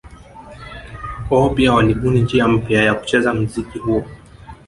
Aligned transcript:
Wao 1.29 1.49
pia 1.49 1.73
walibuni 1.73 2.21
njia 2.21 2.47
mpya 2.47 2.83
ya 2.83 2.93
kucheza 2.93 3.33
mziki 3.33 3.77
huo 3.79 4.05